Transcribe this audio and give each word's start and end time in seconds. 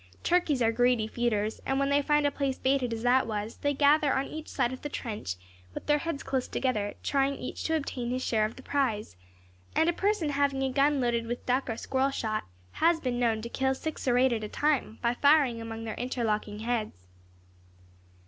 Turkeys 0.23 0.63
are 0.63 0.71
greedy 0.71 1.05
feeders; 1.07 1.61
and 1.63 1.77
when 1.77 1.89
they 1.89 2.01
find 2.01 2.25
a 2.25 2.31
place 2.31 2.57
baited 2.57 2.91
as 2.91 3.03
that 3.03 3.27
was, 3.27 3.57
they 3.57 3.75
gather 3.75 4.11
on 4.11 4.25
each 4.25 4.47
side 4.47 4.73
of 4.73 4.81
the 4.81 4.89
trench, 4.89 5.35
with 5.75 5.85
their 5.85 5.99
heads 5.99 6.23
close 6.23 6.47
together, 6.47 6.95
trying 7.03 7.35
each 7.35 7.63
to 7.65 7.75
obtain 7.75 8.09
his 8.09 8.23
share 8.25 8.43
of 8.43 8.55
the 8.55 8.63
prize; 8.63 9.15
and 9.75 9.87
a 9.87 9.93
person 9.93 10.29
having 10.29 10.63
a 10.63 10.71
gun 10.71 10.99
loaded 10.99 11.27
with 11.27 11.45
duck 11.45 11.69
or 11.69 11.77
squirrel 11.77 12.09
shot, 12.09 12.45
has 12.71 12.99
been 12.99 13.19
known 13.19 13.43
to 13.43 13.47
kill 13.49 13.75
six 13.75 14.07
or 14.07 14.17
eight 14.17 14.33
at 14.33 14.43
a 14.43 14.49
time, 14.49 14.97
by 15.03 15.13
firing 15.13 15.61
among 15.61 15.83
their 15.83 15.93
interlocking 15.93 16.61
heads. 16.61 17.05